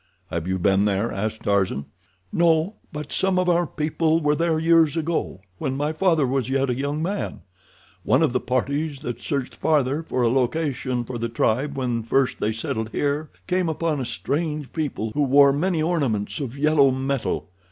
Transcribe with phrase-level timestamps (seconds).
[0.31, 1.85] "Have you been there?" asked Tarzan.
[2.33, 6.71] "No, but some of our people were there years ago, when my father was yet
[6.71, 7.41] a young man.
[8.01, 12.39] One of the parties that searched farther for a location for the tribe when first
[12.39, 17.51] they settled here came upon a strange people who wore many ornaments of yellow metal.